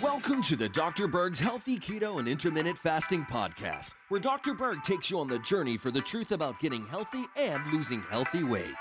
Welcome 0.00 0.40
to 0.42 0.54
the 0.54 0.68
Dr. 0.72 1.08
Berg's 1.08 1.40
Healthy 1.40 1.80
Keto 1.80 2.20
and 2.20 2.28
Intermittent 2.28 2.78
Fasting 2.78 3.24
Podcast, 3.24 3.90
where 4.08 4.20
Dr. 4.20 4.54
Berg 4.54 4.84
takes 4.84 5.10
you 5.10 5.18
on 5.18 5.26
the 5.26 5.40
journey 5.40 5.76
for 5.76 5.90
the 5.90 6.00
truth 6.00 6.30
about 6.30 6.60
getting 6.60 6.86
healthy 6.86 7.24
and 7.36 7.60
losing 7.72 8.02
healthy 8.02 8.44
weight. 8.44 8.76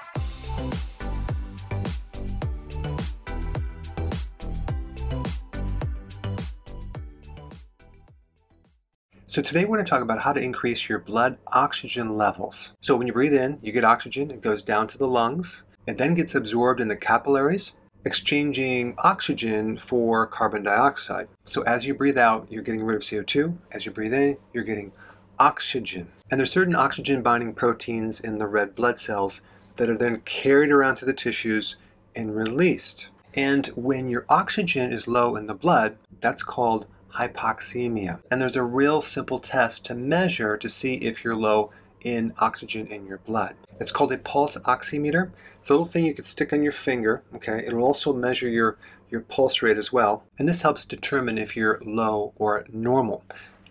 So 9.25 9.41
today 9.41 9.65
we're 9.65 9.77
going 9.77 9.85
to 9.85 9.89
talk 9.89 10.03
about 10.03 10.21
how 10.21 10.31
to 10.31 10.39
increase 10.39 10.87
your 10.87 10.99
blood 10.99 11.39
oxygen 11.47 12.17
levels. 12.17 12.73
So 12.81 12.95
when 12.95 13.07
you 13.07 13.13
breathe 13.13 13.33
in, 13.33 13.57
you 13.63 13.71
get 13.71 13.83
oxygen, 13.83 14.29
it 14.29 14.41
goes 14.41 14.61
down 14.61 14.89
to 14.89 14.97
the 14.99 15.07
lungs, 15.07 15.63
it 15.87 15.97
then 15.97 16.13
gets 16.13 16.35
absorbed 16.35 16.79
in 16.79 16.87
the 16.87 16.95
capillaries, 16.95 17.71
exchanging 18.05 18.95
oxygen 18.97 19.77
for 19.77 20.27
carbon 20.27 20.63
dioxide. 20.63 21.27
So 21.45 21.61
as 21.63 21.85
you 21.85 21.93
breathe 21.93 22.17
out, 22.17 22.47
you're 22.49 22.63
getting 22.63 22.83
rid 22.83 22.95
of 22.95 23.03
CO2. 23.03 23.55
As 23.71 23.85
you 23.85 23.91
breathe 23.91 24.13
in, 24.13 24.37
you're 24.53 24.63
getting 24.63 24.91
oxygen. 25.39 26.07
And 26.29 26.39
there's 26.39 26.51
certain 26.51 26.75
oxygen 26.75 27.21
binding 27.21 27.53
proteins 27.53 28.19
in 28.19 28.37
the 28.37 28.47
red 28.47 28.75
blood 28.75 28.99
cells 28.99 29.41
that 29.77 29.89
are 29.89 29.97
then 29.97 30.21
carried 30.25 30.71
around 30.71 30.97
to 30.97 31.05
the 31.05 31.13
tissues 31.13 31.75
and 32.15 32.35
released. 32.35 33.07
And 33.33 33.67
when 33.67 34.09
your 34.09 34.25
oxygen 34.29 34.93
is 34.93 35.07
low 35.07 35.35
in 35.35 35.47
the 35.47 35.53
blood, 35.53 35.97
that's 36.21 36.43
called 36.43 36.85
hypoxemia. 37.15 38.19
And 38.29 38.41
there's 38.41 38.55
a 38.55 38.63
real 38.63 39.01
simple 39.01 39.39
test 39.39 39.85
to 39.85 39.95
measure 39.95 40.57
to 40.57 40.69
see 40.69 40.95
if 40.95 41.23
you're 41.23 41.35
low 41.35 41.71
in 42.03 42.33
oxygen 42.39 42.87
in 42.87 43.05
your 43.05 43.19
blood. 43.19 43.55
It's 43.79 43.91
called 43.91 44.11
a 44.11 44.17
pulse 44.17 44.55
oximeter. 44.57 45.31
It's 45.61 45.69
a 45.69 45.73
little 45.73 45.87
thing 45.87 46.05
you 46.05 46.13
can 46.13 46.25
stick 46.25 46.53
on 46.53 46.63
your 46.63 46.73
finger, 46.73 47.23
okay? 47.35 47.63
It'll 47.65 47.83
also 47.83 48.13
measure 48.13 48.49
your, 48.49 48.77
your 49.09 49.21
pulse 49.21 49.61
rate 49.61 49.77
as 49.77 49.91
well. 49.91 50.23
And 50.37 50.47
this 50.47 50.61
helps 50.61 50.85
determine 50.85 51.37
if 51.37 51.55
you're 51.55 51.81
low 51.85 52.33
or 52.35 52.65
normal. 52.71 53.23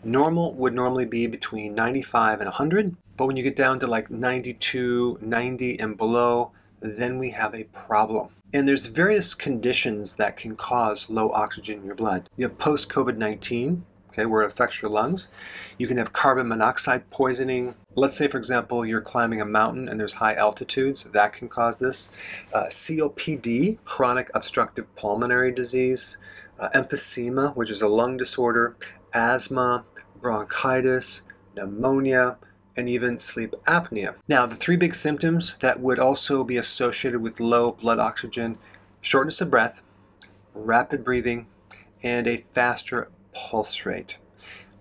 Normal 0.05 0.55
would 0.55 0.75
normally 0.75 1.05
be 1.05 1.27
between 1.27 1.75
95 1.75 2.41
and 2.41 2.49
100, 2.49 2.97
but 3.17 3.27
when 3.27 3.37
you 3.37 3.43
get 3.43 3.57
down 3.57 3.79
to 3.81 3.87
like 3.87 4.11
92, 4.11 5.19
90 5.21 5.79
and 5.79 5.97
below, 5.97 6.51
then 6.81 7.19
we 7.19 7.31
have 7.31 7.55
a 7.55 7.65
problem. 7.65 8.29
And 8.53 8.67
there's 8.67 8.87
various 8.87 9.33
conditions 9.33 10.15
that 10.15 10.37
can 10.37 10.57
cause 10.57 11.07
low 11.09 11.31
oxygen 11.31 11.79
in 11.79 11.87
your 11.87 11.95
blood. 11.95 12.29
You 12.37 12.49
have 12.49 12.59
post 12.59 12.89
COVID 12.89 13.17
19, 13.17 13.85
okay, 14.13 14.27
where 14.27 14.43
it 14.43 14.53
affects 14.53 14.83
your 14.83 14.91
lungs. 14.91 15.29
You 15.79 15.89
can 15.89 15.97
have 15.97 16.13
carbon 16.13 16.49
monoxide 16.49 17.09
poisoning. 17.11 17.75
Let's 17.95 18.17
say, 18.17 18.29
for 18.29 18.39
example, 18.39 18.85
you're 18.85 19.01
climbing 19.01 19.41
a 19.41 19.47
mountain 19.47 19.89
and 19.89 19.99
there's 19.99 20.13
high 20.13 20.35
altitudes, 20.35 21.07
that 21.13 21.33
can 21.33 21.49
cause 21.49 21.79
this. 21.79 22.09
Uh, 22.53 22.65
COPD, 22.65 23.79
chronic 23.85 24.31
obstructive 24.35 24.95
pulmonary 24.97 25.53
disease, 25.53 26.17
uh, 26.61 26.69
emphysema, 26.75 27.57
which 27.57 27.71
is 27.71 27.83
a 27.83 27.89
lung 27.89 28.17
disorder, 28.17 28.77
asthma, 29.15 29.85
bronchitis, 30.21 31.23
pneumonia, 31.57 32.37
and 32.77 32.89
even 32.89 33.19
sleep 33.19 33.55
apnea. 33.67 34.15
Now, 34.29 34.47
the 34.47 34.57
three 34.57 34.77
big 34.77 34.95
symptoms 34.95 35.55
that 35.61 35.81
would 35.81 35.99
also 35.99 36.45
be 36.45 36.57
associated 36.57 37.21
with 37.21 37.41
low 37.41 37.73
blood 37.73 37.99
oxygen 37.99 38.59
shortness 39.01 39.41
of 39.41 39.51
breath, 39.51 39.81
rapid 40.55 41.05
breathing, 41.05 41.47
and 42.03 42.27
a 42.27 42.45
faster 42.55 43.09
pulse 43.35 43.85
rate. 43.85 44.17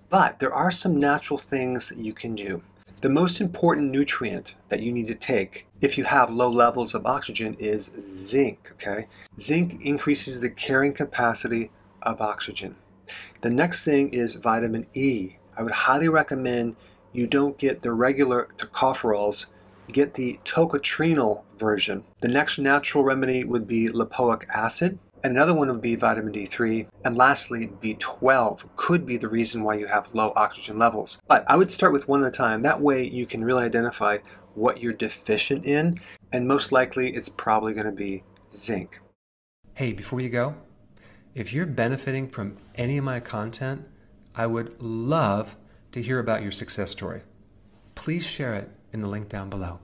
But 0.10 0.40
there 0.40 0.54
are 0.54 0.72
some 0.72 1.00
natural 1.00 1.40
things 1.40 1.90
that 1.90 1.98
you 1.98 2.14
can 2.14 2.36
do. 2.36 2.62
The 3.02 3.10
most 3.10 3.42
important 3.42 3.90
nutrient 3.90 4.54
that 4.70 4.82
you 4.82 4.92
need 4.92 5.08
to 5.08 5.16
take 5.16 5.66
if 5.82 5.98
you 5.98 6.04
have 6.04 6.30
low 6.30 6.50
levels 6.50 6.94
of 6.94 7.08
oxygen 7.08 7.56
is 7.60 7.90
zinc, 8.28 8.72
okay? 8.74 9.08
Zinc 9.40 9.82
increases 9.82 10.40
the 10.40 10.50
carrying 10.50 10.94
capacity 10.94 11.72
of 12.04 12.22
oxygen. 12.22 12.76
The 13.42 13.50
next 13.50 13.84
thing 13.84 14.14
is 14.14 14.36
vitamin 14.36 14.86
E. 14.94 15.38
I 15.58 15.64
would 15.64 15.72
highly 15.72 16.10
recommend 16.10 16.76
you 17.12 17.26
don't 17.26 17.58
get 17.58 17.82
the 17.82 17.92
regular 17.92 18.50
tocopherols, 18.58 19.46
get 19.92 20.14
the 20.14 20.40
tocotrienol 20.46 21.42
version. 21.60 22.04
The 22.22 22.28
next 22.28 22.60
natural 22.60 23.04
remedy 23.04 23.44
would 23.44 23.68
be 23.68 23.90
lipoic 23.90 24.48
acid, 24.50 25.00
and 25.24 25.36
another 25.36 25.54
one 25.54 25.68
would 25.70 25.82
be 25.82 25.96
vitamin 25.96 26.34
D3. 26.34 26.88
And 27.06 27.18
lastly, 27.18 27.70
B12 27.82 28.60
could 28.76 29.06
be 29.06 29.18
the 29.18 29.28
reason 29.28 29.64
why 29.64 29.76
you 29.76 29.88
have 29.88 30.14
low 30.14 30.34
oxygen 30.36 30.80
levels. 30.80 31.18
But 31.28 31.46
I 31.48 31.56
would 31.56 31.72
start 31.72 31.94
with 31.94 32.08
one 32.08 32.24
at 32.24 32.34
a 32.34 32.36
time. 32.36 32.62
That 32.62 32.82
way 32.82 33.08
you 33.08 33.26
can 33.26 33.44
really 33.44 33.66
identify 33.66 34.18
what 34.56 34.82
you're 34.82 34.94
deficient 34.94 35.66
in, 35.66 36.00
and 36.34 36.48
most 36.48 36.72
likely 36.72 37.16
it's 37.16 37.30
probably 37.30 37.74
going 37.74 37.86
to 37.86 37.92
be 37.92 38.24
zinc. 38.58 39.00
Hey, 39.76 39.94
before 39.94 40.20
you 40.20 40.30
go, 40.30 40.56
if 41.34 41.54
you're 41.54 41.66
benefiting 41.66 42.28
from 42.28 42.58
any 42.76 42.98
of 42.98 43.06
my 43.06 43.20
content, 43.20 43.88
I 44.36 44.48
would 44.48 44.82
love 44.82 45.56
to 45.94 46.02
hear 46.02 46.20
about 46.20 46.42
your 46.42 46.52
success 46.52 46.92
story. 46.92 47.22
Please 47.96 48.26
share 48.26 48.54
it 48.54 48.70
in 48.92 49.02
the 49.02 49.08
link 49.08 49.30
down 49.30 49.50
below. 49.50 49.80